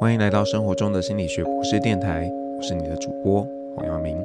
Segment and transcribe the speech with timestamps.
[0.00, 4.16] 欢迎来到生活中的心理学博士电台，我是你的主播黄耀明。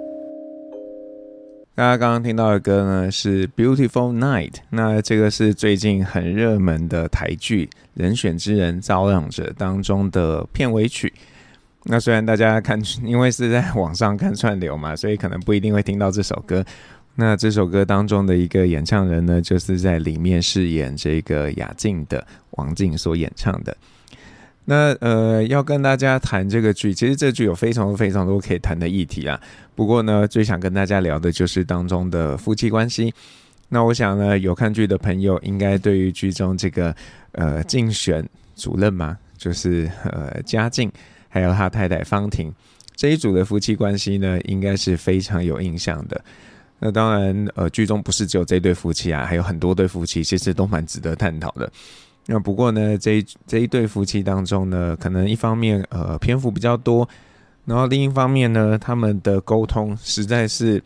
[1.73, 7.65] 大家刚刚听到的歌呢是《Beautiful Night》，那这个是最近很热门的台剧
[7.95, 11.11] 《人选之人造浪者》当中的片尾曲。
[11.85, 16.63] 那虽然大家看，因为是在网上看串流嘛，所以可能不一定会听到这首歌。
[17.15, 23.75] 那这首歌当中的一个演唱人呢，就是在里面饰演这个雅静的王静所演唱的。
[24.65, 29.39] 那呃，要跟大家谈这个剧，其实这剧有非常非常多可以谈的议题啊。
[29.75, 33.13] 不过呢，最想跟大家聊的就是当中的夫妻关系。
[33.67, 36.95] 那我想呢，有看剧的朋友应该对于剧中这个
[37.33, 40.91] 呃竞选主任嘛，就是呃嘉靖，
[41.27, 42.53] 还有他太太方婷
[42.95, 46.23] 这一组的夫妻关系呢，应该是非常有印象的。
[46.79, 51.71] 那当然，呃，剧中不是只有这对夫妻啊，还有很多对夫妻，其实都蛮值得探讨的。
[52.25, 57.07] 那不过呢，这一这一对夫妻当中呢，可能一方面呃篇幅比较多，
[57.65, 60.81] 然后另一方面呢，他们的沟通实在是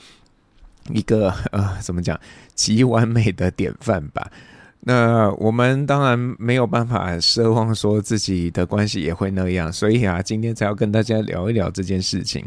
[0.92, 2.20] 一个 呃怎么讲
[2.56, 4.32] 极完美的典范吧。
[4.80, 12.44] 那我们当然没有办法奢望说自己的关系也会那样，所以啊，今天才要跟大家聊一聊这件事情。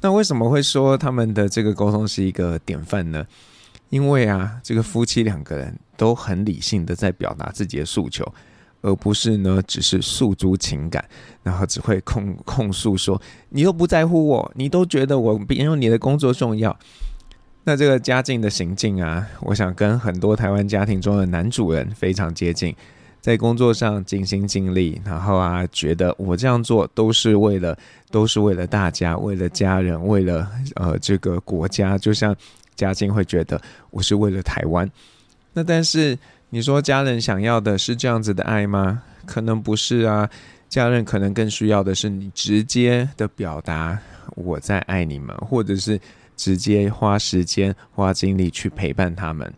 [0.00, 3.24] 那为什么会说他们的这个沟通是一个典范呢？
[3.88, 8.26] 因为啊，这个夫妻两个人都很理性的在表达自己的诉求，
[8.82, 11.04] 而不是呢只是诉诸情感，
[11.44, 13.20] 然后只会控控诉说
[13.50, 16.76] 你都不在乎我，你都觉得我比你的工作重要。
[17.62, 22.74] 那这个家境的行径啊，我想跟很多台湾家庭中的男主人非常接近，
[23.20, 27.78] 在工作上尽心尽力，然后啊觉得我这样做都是为了
[28.10, 32.36] 都是为了大家，为了家人，为了呃这个国家，就像。
[32.76, 33.60] 家境会觉得
[33.90, 34.88] 我是为了台湾，
[35.54, 36.16] 那但是
[36.50, 39.02] 你说家人想要的是这样子的爱吗？
[39.24, 40.28] 可能不是啊，
[40.68, 43.98] 家人可能更需要的是你直接的表达
[44.36, 45.98] 我在爱你们，或者是
[46.36, 49.52] 直接花时间花精力去陪伴他们。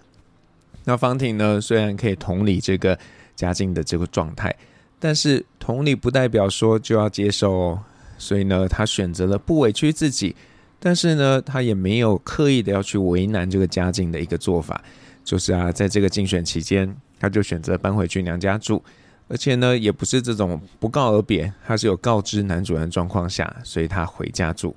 [0.85, 2.99] 那方婷呢，虽然可以同理这个
[3.37, 4.55] 家境的这个状态，
[4.99, 7.83] 但是同理不代表说就要接受哦，
[8.17, 10.35] 所以呢，他选择了不委屈自己。
[10.81, 14.81] 但是呢，他也没有刻意的要去为难这个家境的一个做法，
[15.25, 18.83] 就是啊，在这个竞选期间，他就选择搬回去娘家住，
[19.27, 24.75] 而且呢，也不是这种不告而别，他是有告知男主人状况下，所以他回家住。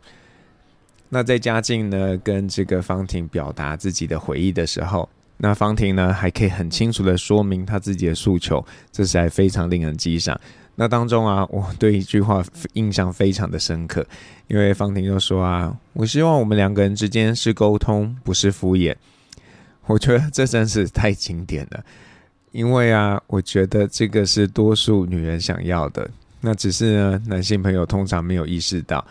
[1.10, 5.08] 那在家境呢跟这个方婷表达自己的回忆的时候，
[5.38, 10.40] 那方婷呢还可以很清楚的说明他自己的诉求，这是还非常令人激赏。
[10.82, 12.44] 那当中啊， 我对一句话
[12.74, 14.04] 印象非常的深刻，
[14.48, 18.96] 因为方婷就说啊，我希望我们两个人之间是沟通，不是敷衍。
[19.86, 21.84] 我觉得这真是太经典了，
[22.52, 26.10] 因为啊，我觉得这个是多数女人想要的，
[26.40, 29.06] 那只是呢，男性朋友通常没有意识到。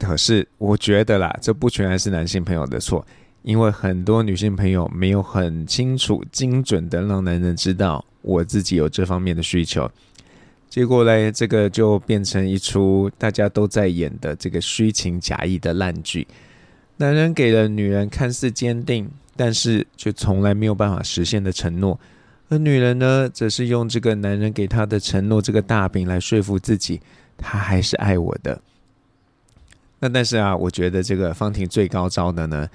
[0.00, 3.06] 可是我觉得啦，这不全然是男性朋友的错，
[3.42, 9.88] 因为很多女性朋友没有很清楚、精准的让男人知道我自己有这方面的需求。
[10.72, 16.26] 结果嘞，这个就变成一出大家都在演的这个虚情假意的烂剧。
[16.96, 22.00] 男人给了女人看似坚定，但是却从来没有办法实现的承诺，
[22.48, 27.02] 而女人呢，则是用这个男人给她的承诺这个大饼来说服自己，
[27.36, 28.58] 他还是爱我的。
[29.98, 32.66] 那但是啊，我觉得这个方婷最高招的呢，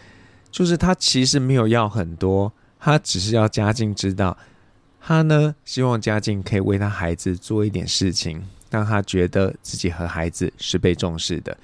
[0.51, 4.37] 就是她其实没有要很多，她只是要家境知道。
[5.07, 11.57] 他呢，希望家境可以为他孩子做一点事情，让他觉得自己和孩子是被重视的。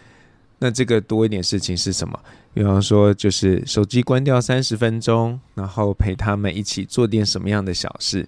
[0.60, 2.18] 那这个多一点事情是什么？
[2.54, 8.26] 比方说，就是手机关掉三十分钟，然后陪他们一起做点什么样的小事。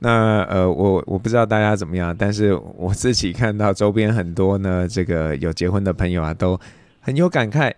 [0.00, 6.60] 那呃，我我不知道大家怎么样，但是我自己看到周边很多呢，这个有结婚的朋友啊，都
[7.00, 7.72] 很有感慨。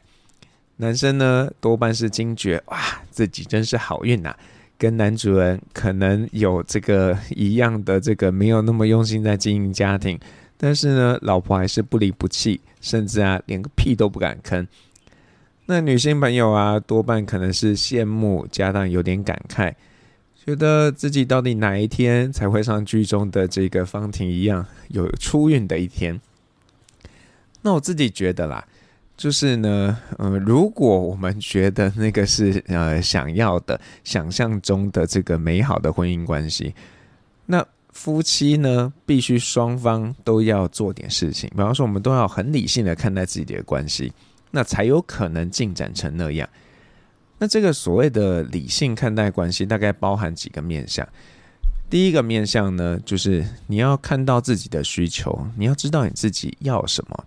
[0.78, 2.76] 男生呢，多半是惊觉，哇，
[3.08, 4.34] 自己真是好运呐。
[4.78, 10.16] 跟男主人可能有这个一样的这个没有那么用心在经营家庭，
[10.56, 14.66] 但是呢，老婆还是不离不弃，甚至啊连个屁都不敢吭。
[15.66, 19.74] 那女性朋友啊，多半可能是羡慕，加上有点感慨，
[20.46, 26.20] 觉得自己到底哪一天才会像剧中的这个方婷一样有出运的一天？
[27.62, 28.64] 那我自己觉得啦。
[29.18, 36.72] 就是呢，呃，如果我们觉得那个是呃想要的、想象中的这个美好的婚姻关系，
[37.46, 41.50] 那夫妻呢必须双方都要做点事情。
[41.50, 44.12] 比方说，我们都要很理性的看待自己的关系，
[44.52, 46.48] 那才有可能进展成那样。
[47.38, 51.06] 那这个所谓的理性看待关系，大概包含几个面向。
[51.90, 57.24] 第一个面向呢，就是你要看到自己的需求，你要知道你自己要什么。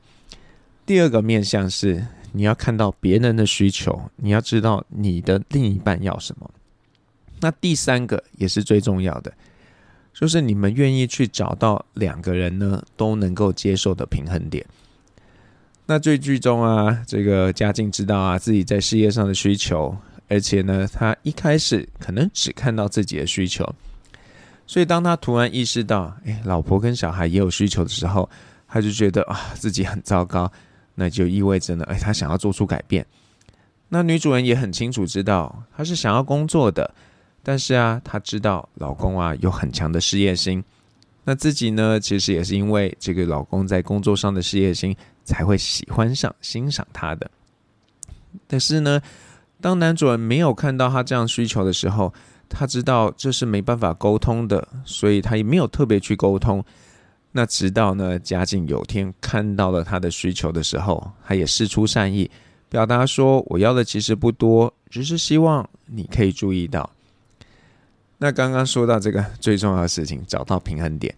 [0.86, 6.50] 第二个面向是你要看到别人的需求，你要知道你的另一半要什么。
[7.40, 9.34] 那第三个也是最重要的，
[10.14, 14.66] 就是你们愿意去找到两个人呢都能够接受的平衡点。
[15.86, 19.96] 那最剧中啊，这个嘉靖知道啊自己在事业上的需求，
[20.28, 23.68] 而且呢，他一开始可能只看到自己的需求。
[24.68, 28.30] 所以，当他突然意识到，哎，老婆跟小孩也有需求的时候，
[28.68, 30.50] 他就觉得啊，自己很糟糕。
[31.02, 33.04] 那就意味着呢，哎，他想要做出改变。
[33.90, 36.94] 那女主人也很清楚知道，她是想要工作的，
[37.42, 40.64] 但是啊，她知道老公啊有很强的事业心。
[41.24, 47.32] 那自己呢，其实也是因为这个老公在工作上的事业心，才会喜欢上、欣赏他的。
[48.46, 49.02] 但是呢，
[49.60, 52.14] 当男主人没有看到他这样需求的时候，
[52.48, 56.64] 他知道这是没办法沟通的，所以他也没有特别去沟通。
[57.34, 62.30] 那直到呢，嘉靖有天看到了他的需求的时候，他也释出善意，
[62.68, 66.90] 表达说：“我要的其实不多，只是希望你可以注意到。”
[68.20, 71.16] 那刚刚说到这个最重要的事情，找到平衡点，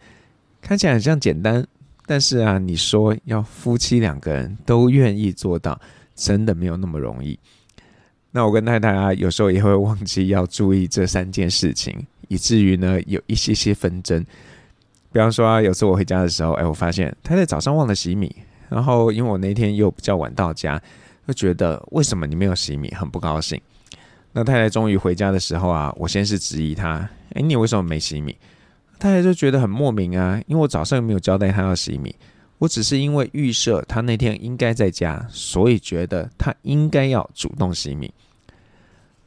[0.61, 1.65] 看起来很像简单，
[2.05, 5.81] 但是啊，你说要夫妻两个人都愿意做到，
[6.15, 7.37] 真的没有那么容易。
[8.31, 14.23] 那我跟太太啊，有时候也会忘记要注意这三件事情，以至于呢有一些些纷争。
[15.13, 18.35] 比方说啊，有次我回家的时候，哎，我发现太太早上忘了洗米，
[18.67, 20.81] 然后因为我那天又比较晚到家，
[21.27, 23.61] 就觉得为什么你没有洗米，很不高兴。
[24.31, 28.35] 那太太终于回家的时候啊，我先是质疑她，哎，你为什么没洗米？
[28.97, 32.15] 太太就觉得很莫名啊，因为我早上又没有交代她要洗米。
[32.59, 38.13] 我只是因为预设他那天应该在家，所以觉得他应该要主动洗米。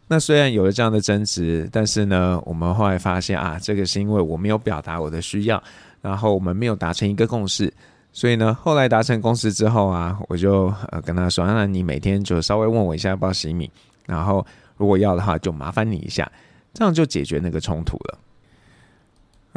[0.08, 5.62] 那虽然有了这样的争执，但是呢，我们后来发现啊，这个是因为我没有表达我的需要，
[6.00, 7.72] 然后我们没有达成一个共识。
[8.12, 13.70] 所以呢，后来达成共识之后啊，我就呃跟他说：“那你每天就稍微问我一下要不要洗米，
[14.06, 16.30] 然后如果要的话，就麻烦你一下，
[16.72, 18.18] 这样就解决那个冲突了。”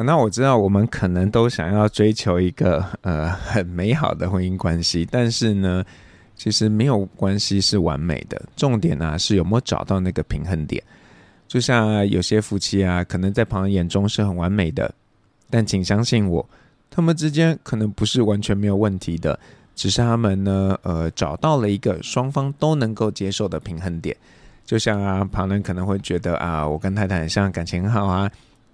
[0.02, 5.84] 那我知道我们可能都想要追求一个呃很美好的婚姻关系，但是呢，
[6.40, 10.82] 其实没有关系是完美的，重点呢、啊、是有没有找到那个平衡点。
[11.46, 14.90] 就像、有些夫妻啊，可能在旁人眼中是很完美的，
[15.50, 16.48] 但请相信我，
[16.88, 19.38] 他们之间可能不是完全没有问题的，
[19.74, 24.16] 只是他们呢呃找到了一个双方都能够接受的平衡点。
[24.64, 28.32] 就像啊，旁人可能会觉得啊，我跟太太很像，感情很好啊。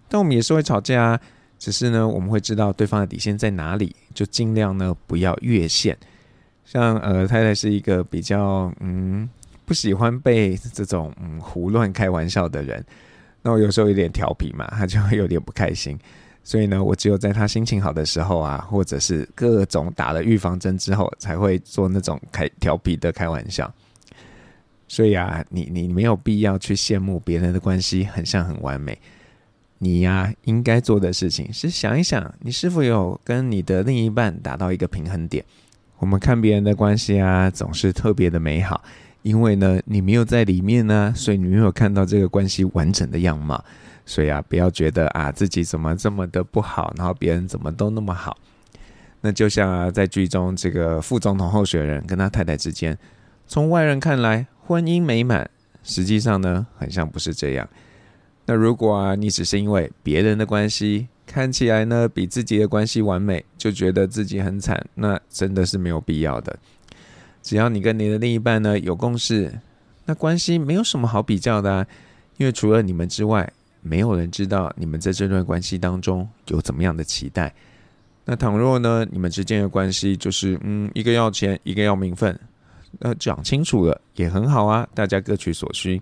[0.09, 1.21] 但我们也是会吵架啊，
[1.59, 5.99] 只是呢，我们会知道对方的底线在哪里，就尽量呢不要越线。
[6.67, 9.27] 像呃，太太是一个比较嗯
[9.65, 12.85] 不喜欢被这种嗯胡乱开玩笑的人，
[13.41, 15.97] 那我有时候有点调皮嘛， 她就会有点不开心。
[16.43, 23.73] 所以呢，我只有在她心情好的时候啊，或者是各种打了预防针之后，才会做那种开调皮的开玩笑。
[24.89, 28.97] 所以啊，你你没有必要去羡慕别人的关系很像很完美。
[29.79, 35.45] 你呀、应该做的事情是想一想，你是否有跟你的另一半达到一个平衡点。
[35.99, 38.83] 我们看别人的关系啊，总是特别的美好，
[39.23, 43.65] 因为呢，你没有在里面呢，所以你没有看到这个关系完整的样貌。
[44.05, 48.37] 所以啊，不要觉得啊自己怎么这么的不好，然后别人怎么都那么好。
[49.23, 52.97] 那就像啊，在剧中这个副总统候选人跟他太太之间，
[53.49, 55.51] 从外人看来婚姻美满，
[55.83, 57.69] 实际上呢，很像不是这样。
[58.45, 66.57] 那如果啊，你只是因为别人的关系看起来呢，比自己的关系完美，就觉得自己很惨，那真的是没有必要的。
[67.43, 69.53] 只要你跟你的另一半呢有共识，
[70.05, 71.87] 那关系没有什么好比较的啊，
[72.39, 73.53] 因为除了你们之外，
[73.83, 77.55] 没有人知道你们在这段关系当中有怎么样的期待。
[78.25, 82.37] 那倘若呢，你们之间的关系就是嗯，一个要钱，一个要名分，
[82.99, 86.01] 那讲清楚了也很好啊，大家各取所需。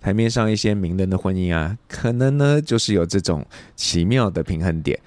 [0.00, 3.44] 台面上一些名人的婚姻啊，可能呢就是有这种
[3.76, 4.98] 奇妙的平衡点。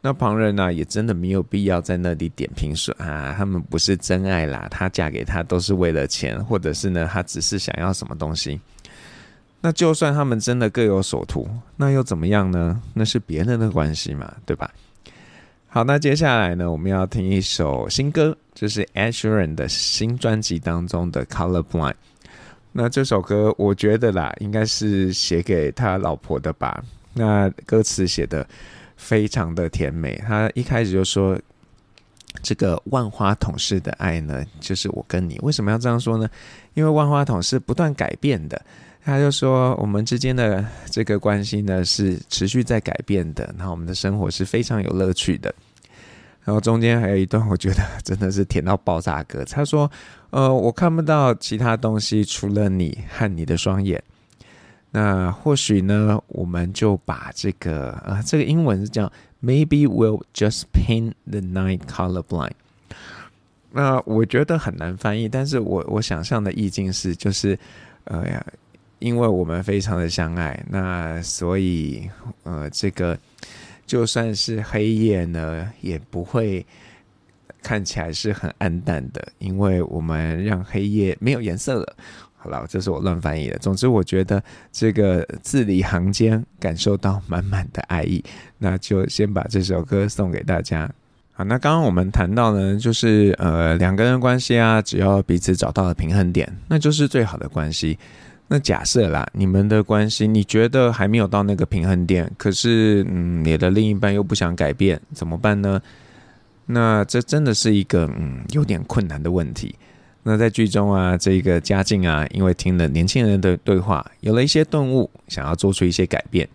[0.00, 8.60] 那旁人呢、也真的没有必要在那里点评说啊，他们不是真爱啦，她嫁给他都是为了钱，或者是呢，他只是想要什么东西。
[9.60, 12.80] 那就算他们真的各有所图，那又怎么样呢？
[12.94, 14.70] 那是别人的关系嘛，对吧？
[15.66, 21.92] 好，那接下来呢，我们要听一首新歌，就是 Ed Sheeran 的新专辑当中的《Colorblind》。
[22.80, 26.80] 那这首歌，我觉得啦，应该是写给他老婆的吧。
[27.12, 28.48] 那歌词写的
[28.96, 30.14] 非常的甜美。
[30.24, 31.36] 他一开始就说
[32.40, 35.36] ：“这个万花筒式的爱呢，就是我跟你。
[35.42, 36.30] 为什么要这样说呢？
[36.74, 38.64] 因为万花筒是不断改变的。
[39.04, 45.52] 他就说我们之间的这个关系呢是持续在改变的，然后我们的生活是非常有乐趣的。
[46.48, 49.44] 然后中间还有一段，我觉得真的是甜到爆炸歌。
[49.44, 49.90] 他说
[50.32, 54.02] ：“呃，我看不到其他东西，除了你和你的双眼。
[54.90, 59.12] 那或许呢，我们就把这个呃，这个英文是叫
[59.44, 62.52] Maybe we'll just paint the night colorblind。
[63.72, 67.58] 那我觉得很难翻译，但是我我想象的意境是，就是
[68.04, 68.42] 呃呀，
[69.00, 72.08] 因为我们非常的相爱，那所以
[72.44, 73.18] 呃，这个。”
[73.88, 76.64] 就算是黑夜呢，也不会
[77.62, 81.96] 看起来是很暗淡的，因为我们让黑夜没有颜色了。
[82.36, 83.58] 好了，这是我乱翻译的。
[83.58, 84.40] 总之，我觉得
[84.70, 88.22] 这个字里行间感受到满满的爱意，
[88.58, 90.88] 那就先把这首歌送给大家。
[91.32, 97.98] 好，那刚刚我们谈到呢，就是呃两个人关系啊，只要彼此找到了平衡点，那就是最好的关系。
[98.50, 105.80] 那假设啦，你们的关系你觉得还没有到那个平衡点，可是嗯，你的另一半又不想改变，怎么办呢？
[106.64, 109.74] 那这真的是一个嗯有点困难的问题。
[110.22, 116.48] 那在剧中啊，这个家境啊，因为听了年轻人的对话，有了一些顿悟，想要做出一些改变。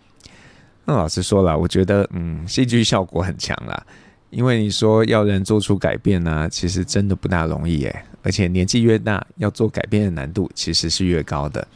[0.84, 3.86] 那老实说了，我觉得嗯，戏剧效果很强啦，
[4.30, 11.66] 因为你说要人做出改变呢、其实真的不大容易耶，而且年纪越大，要做改变的难度其实是越高的。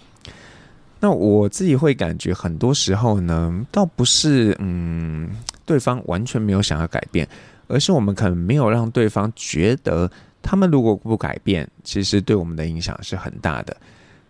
[1.01, 5.31] 那我自己会感觉，很多时候呢，倒不是嗯，
[5.65, 7.29] 对方完全没有想要改变，
[7.69, 10.11] 而是我们可能没有让对方觉得，
[10.43, 13.77] 他们如果不改变，其实对我们的影响是很大的。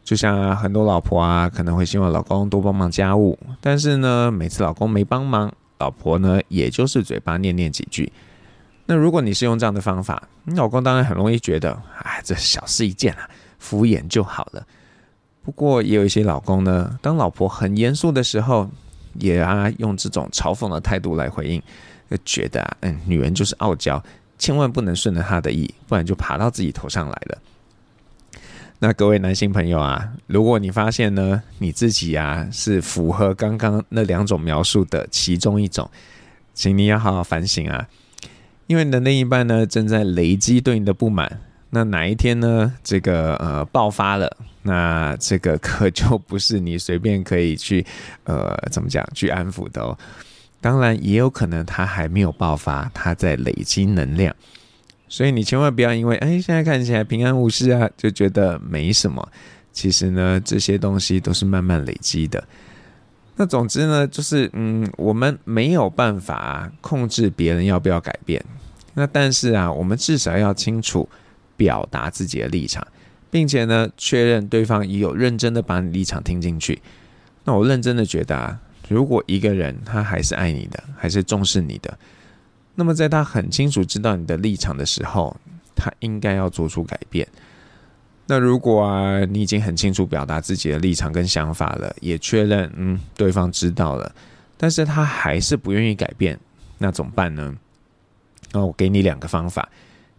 [0.04, 8.12] 就像很多老婆啊，可能会希望老公多帮忙家务，但是呢，每次老公没帮忙，老婆呢，也就是嘴巴念念几句。
[8.86, 14.66] 那如果你是用这样的方法，你老公当然很容易觉得，哎，这小事一件啊，敷衍就好了。
[15.48, 18.68] 不过也有一些老公呢，当老婆很严肃的时候，
[19.14, 21.62] 也啊用这种嘲讽的态度来回应，
[22.10, 24.04] 就觉得啊，嗯，女人就是傲娇，
[24.38, 27.38] 千万不能顺着她的意，不然就爬到自己头上来了。
[28.80, 35.90] 那各位男性朋友啊，如果你发现呢，你自己啊是符合刚刚那两种描述的其中一种，
[36.52, 37.88] 请你要好好反省啊，
[38.66, 41.40] 因为你的另一半呢正在累积对你的不满。
[41.70, 42.72] 那哪一天呢？
[42.82, 47.84] 这个呃爆发了，那这个可就不是你随便可以去
[48.24, 49.96] 呃怎么讲去安抚的哦。
[50.62, 54.34] 当然也有可能他还没有爆发，他在累积能量。
[55.08, 59.28] 所以你千万不要因为哎现在看起来平安无事啊，就觉得没什么。
[59.70, 62.42] 其实呢，这些东西都是慢慢累积的。
[63.36, 68.42] 那总之呢，就是嗯，我们没有办法控制别人要不要改变。
[68.94, 71.06] 那但是啊，我们至少要清楚。
[71.58, 72.86] 表达自己的立场，
[73.30, 76.80] 并且呢，确认对方也有认真的把你立场听进去。
[77.44, 81.98] 那我认真的觉得啊，如果一个人他还是爱你的，还是重视你的，
[82.76, 85.36] 那么在他很清楚知道你的立场的时候，
[85.74, 87.26] 他应该要做出改变。
[88.26, 94.14] 那如果啊，你已经很清楚表达自己的立场跟想法了，也确认嗯，对方知道了，
[94.56, 96.38] 但是他还是不愿意改变，
[96.76, 97.56] 那怎么办呢？
[98.52, 99.68] 那我给你两个方法，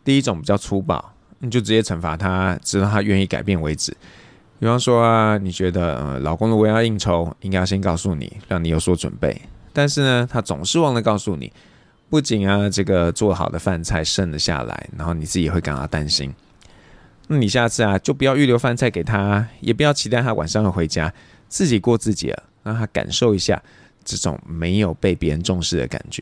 [0.03, 1.13] 第一种比较粗暴。
[1.39, 3.95] 你就直接惩罚他，直到他愿意改变为止。
[4.59, 9.41] 比方说啊，你觉得，老公如果要应酬，应该要先告诉你，让你有所准备。
[9.71, 11.51] 但是呢，他总是忘了告诉你。
[12.09, 16.33] 不仅啊，这个做好的饭菜剩了下来，然后你自己会感到担心。
[17.27, 21.13] 那你下次啊，就不要预留饭菜给他，也不要期待他晚上会回家，
[21.47, 23.61] 自己过自己了，让他感受一下
[24.03, 26.21] 这种没有被别人重视的感觉。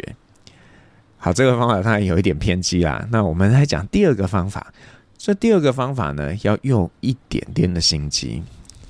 [1.18, 3.08] 好，这个方法当然有一点偏激啦。
[3.10, 4.72] 那我们来讲第二个方法。
[5.18, 8.44] 这第二个方法呢，要用一点点的心机，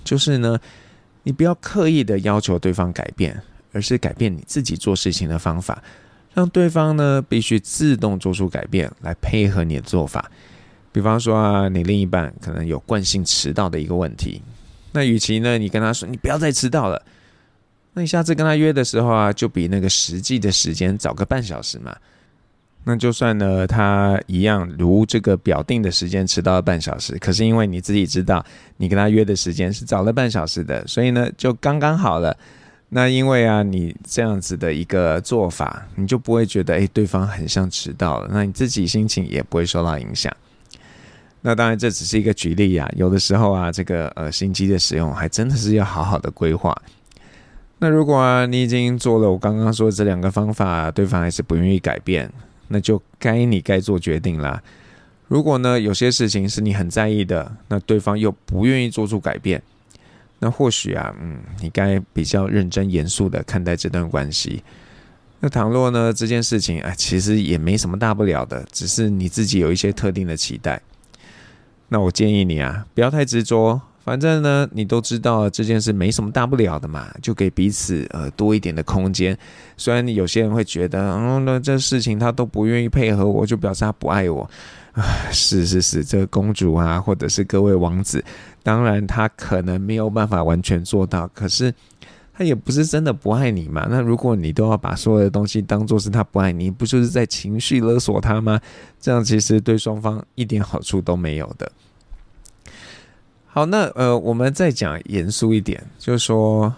[0.04, 0.60] 就是呢，
[1.24, 3.42] 你不要刻意的要求对方改变，
[3.72, 5.82] 而是改变你自己做事情的方法，
[6.34, 10.30] 让对方呢必须自动做出改变来配合你的做法。
[10.92, 14.42] 比方说啊，你另一半可能有惯性迟到的一个问题，
[14.92, 17.02] 那与其呢你跟他说你不要再迟到了，
[17.94, 21.96] 那你下次跟他约的时候啊，就比那个实际的时间早个半小时嘛。
[22.90, 28.42] 那就算呢，他一样如这个表定的时间迟到了半小时，可是因为你自己知道，
[28.78, 32.38] 你跟他约的时间是早了半小时的，所以呢就刚刚好了。
[32.88, 40.34] 那因为啊，你这样子的一个做法，你就不会觉得诶、对方很像迟到了，那你自己心情也不会受到影响。
[41.42, 46.74] 那当然这只是一个举例、啊，有的时候啊，这个呃心机的使用还真的是要好好的规划。
[47.80, 52.32] 那如果啊你已经做了我刚刚说的这两个方法，对方还是不愿意改变。
[52.68, 54.62] 那就该你该做决定啦。
[55.28, 59.62] 如果呢，有些事情是你很在意的，那对方又不愿意做出改变，
[60.40, 64.64] 那或许啊，嗯，你该比较认真严肃的看待这段关系。
[65.40, 70.82] 那倘若呢，这件事情啊，其实也没什么大不了的，只是你自己有一些特定的期待。
[71.90, 73.82] 那我建议你啊，不要太执着。
[74.08, 79.38] 反正呢，你都知道这件事没什么大不了的嘛，就给彼此呃多一点的空间。
[79.76, 84.50] 虽然有些人会觉得，嗯，那这事情他都不愿意配合我，就表示他不爱我。
[84.94, 88.24] 啊， 是是是，这个公主啊，或者是各位王子，
[88.64, 91.74] 当然他可能没有办法完全做到，可是
[92.34, 93.88] 他也不是真的不爱你嘛。
[93.90, 98.58] 那如果你都要把所有的东西当做是他不爱你，不就是在情绪勒索他吗？
[99.02, 101.70] 这样其实对双方一点好处都没有的。
[103.58, 106.72] 好，那呃，我们再讲严肃一点，就是说，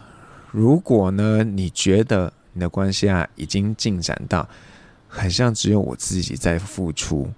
[0.50, 4.48] 如果呢，你觉得你的关系啊已经进展到
[5.06, 7.30] 很像只有我自己在付出，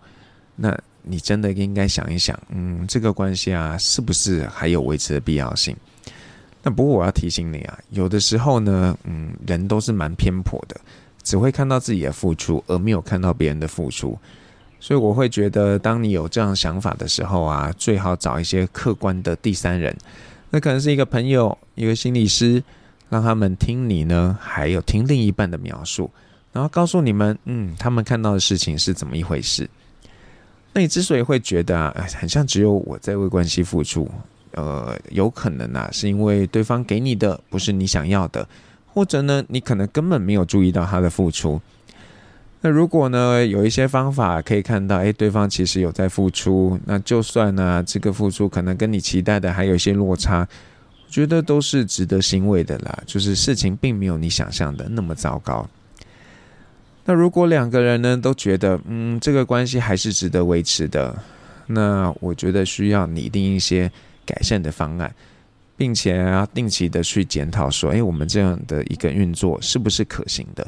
[0.55, 5.75] 那你真的应该想一想，嗯，这个关系啊，是不是还有维持的必要性？
[6.61, 10.79] 那不过我要提醒你啊，有的时候呢，嗯，人都是蛮偏颇的，
[11.23, 14.15] 只会看到自己的付出，而没有看到别人的付出。
[14.81, 19.95] 所以我会觉得，当你有这样想法的时候啊，最好找一些客观的第三人，
[20.49, 22.61] 那可能是一个朋友、一个心理师，
[23.07, 26.09] 让他们听你呢，还有听另一半的描述，
[26.51, 29.69] 然后告诉你们，嗯，他们看到的事情是怎么一回事。
[30.73, 34.09] 那你之所以会觉得啊，很像只有我在为关系付出，
[34.53, 38.47] 呃，有可能啊，是因为对方给你的不是你想要的，
[38.87, 41.61] 或者呢，你可能根本没有注意到他的付出。
[42.63, 50.47] 那如果呢，有一些方法可以看到，诶，对方其实有在付出，那就算呢，这个付出可能跟你期待的还有一些落差，
[51.05, 53.03] 我觉得都是值得欣慰的啦。
[53.07, 55.67] 就是事情并没有你想象的那么糟糕。
[57.03, 61.17] 那如果两个人呢都觉得，嗯，这个关系还是值得维持的，
[61.65, 63.91] 那我觉得需要拟定一些
[64.23, 65.11] 改善的方案，
[65.75, 70.67] 并且要定期的去检讨，说，诶，我们这样的一个运作是不是可行的？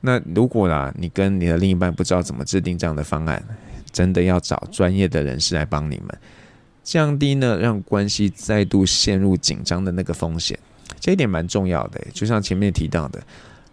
[0.00, 3.42] 那如果啦，你跟你的另一半不知道怎么制定这样的方案，
[3.90, 6.18] 真的要找专业的人士来帮你们，
[6.84, 10.58] 降低呢让关系再度陷入紧张的那个风险，
[11.00, 12.00] 这一点蛮重要的。
[12.12, 13.20] 就像前面提到的，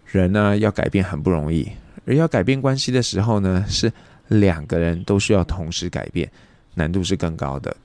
[0.06, 1.70] 人呢要改变很不容易，
[2.04, 3.92] 而要改变关系的时候呢，是
[4.28, 6.28] 两个人都需要同时改变，
[6.74, 7.76] 难度是更高的。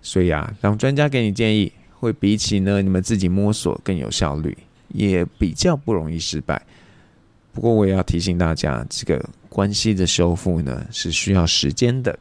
[0.00, 4.56] 所以啊，让专家给你建议，会比起呢你们自己摸索更有效率，
[4.88, 6.62] 也比较不容易失败。
[7.52, 12.18] 不过我也要提醒大家，这个关系的修复呢是需要时间的，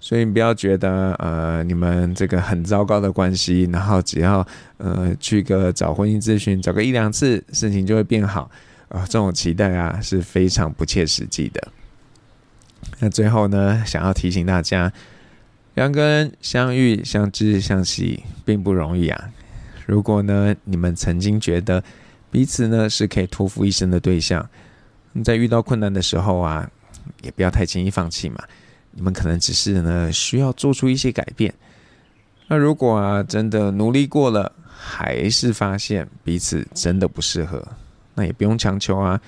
[0.00, 4.44] 所以你不要觉得呃你们这个很糟糕的关系，然后只要
[4.78, 8.50] 呃去个找婚姻咨询，找个一两次事情就会变好
[8.88, 11.68] 啊，这种期待啊是非常不切实际的。
[12.98, 14.92] 那最后呢，想要提醒大家，
[15.74, 19.30] 两个人相遇、相知、相惜并不容易啊。
[19.86, 21.82] 如果呢你们曾经觉得，
[22.32, 24.48] 彼此呢是可以托付一生的对象，
[25.22, 26.66] 在遇到困难的时候啊，
[27.20, 28.42] 也不要太轻易放弃嘛。
[28.92, 31.52] 你们可能只是呢需要做出一些改变。
[32.48, 37.62] 那如果啊真的努力过了，还是发现彼此真的不适合，
[38.14, 39.20] 那也不用强求啊，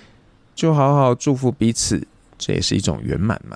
[0.55, 2.07] 就好好祝福彼此，
[2.39, 3.55] 这也是一种圆满嘛。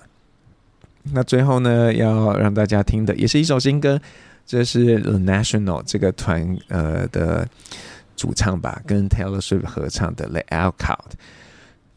[1.04, 3.98] 那最后呢，要让大家听的也是一首新歌，
[4.44, 7.48] 这是 The National 这个团呃的。
[8.18, 10.74] 主唱吧，跟 Taylor Swift 合唱的《Let It Out》。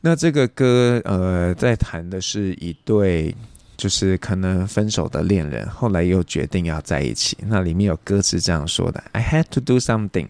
[0.01, 3.35] 那这个歌，呃，在谈的是一对，
[3.75, 7.35] 就是可能分手的恋人，后来又决定要在一起。
[7.47, 10.27] 那里面有歌词这样说的：“I had to do something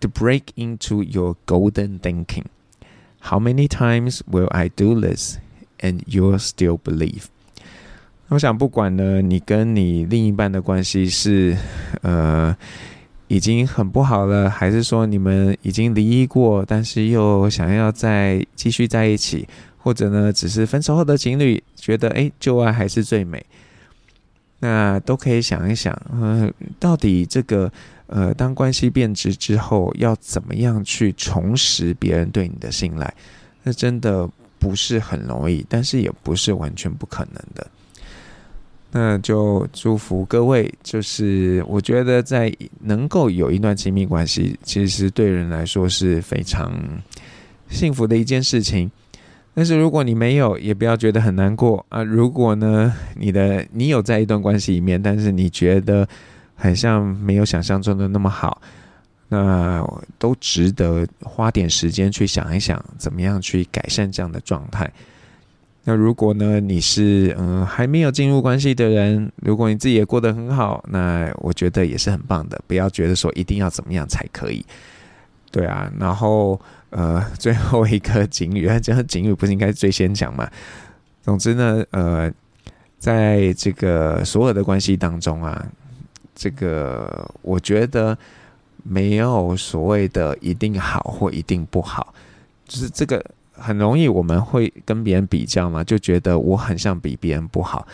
[0.00, 2.44] to break into your golden thinking.
[3.22, 5.38] How many times will I do this,
[5.80, 7.24] and you'll still believe？”
[8.28, 11.56] 我想，不管呢，你跟你另一半的关系是，
[12.02, 12.54] 呃。
[13.32, 23.42] 已经很不好了，还是说你们已经离异过，但是又想要再继续在一起，或者呢，只是分手后的情侣觉得诶，旧爱还是最美，
[24.58, 27.72] 那都可以想一想，呃，到底这个
[28.08, 33.14] 呃，当关系变质之后，要怎么样去重拾别人对你的信赖？
[33.62, 37.66] 那真的不是很容易，但是也不是完全不可能的。
[38.94, 46.70] 那就祝福各位，就是我觉得在能够有一段亲密关系，其实对人来说是非常
[47.70, 48.90] 幸福的一件事情。
[49.54, 52.02] 但是如果你没有，也不要觉得很难过啊。
[52.02, 56.06] 如果呢，你的你有在一段关系里面，但是你觉得
[56.54, 58.60] 很像没有想象中的那么好，
[59.28, 59.82] 那
[60.18, 64.90] 都值得花点时间去想一想，怎么样去改善这样的状态。
[65.84, 72.60] 那如果呢，你是嗯还没有进入关系的人，如果你自己也过得很好，那我觉得也是很棒的。
[72.68, 74.64] 不要觉得说一定要怎么样才可以，
[75.50, 75.92] 对啊。
[75.98, 80.48] 然后呃， 最后一个警语，这个警语不是应该最先讲吗？
[81.22, 82.32] 总之呢，呃，
[83.00, 85.66] 在这个所有的关系当中啊，
[86.32, 88.16] 这个我觉得
[88.84, 92.14] 没有所谓的一定好或一定不好，
[92.68, 93.20] 就是这个。
[93.52, 97.86] 很容易我们会跟别人比较嘛，就觉得我很像比别人不好。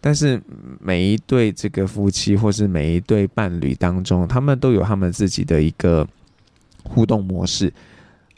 [0.00, 0.38] 但是
[0.80, 6.06] 每一对这个夫妻或是每一对伴侣当中，他们都有他们自己的一个
[6.82, 7.72] 互动模式。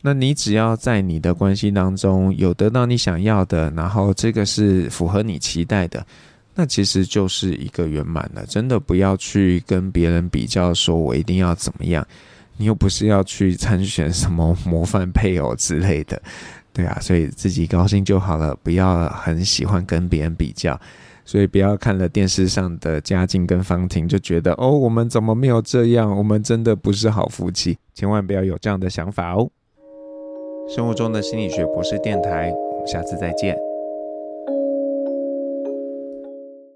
[0.01, 6.07] 那你只要在你的关系当中有得到你想要的，然后这个是符合你期待的，
[6.55, 8.47] 那其实就是一个圆满了。
[8.47, 12.07] 真的不要去跟别人比较，说我一定要怎么样。
[12.57, 16.21] 你又不是要去参选什么模范配偶之类的。
[16.73, 20.79] 对啊，所以自己高兴就好了，不要很喜欢跟别人比较，
[21.25, 26.15] 所以不要看了电视上的家竞跟方婷就觉得哦，我们怎么没有这样？
[26.15, 29.51] 我们真的不是好夫妻，千万不要有这样的想法哦。
[30.69, 33.66] 生活中的心理学博士电台，我们下次再见。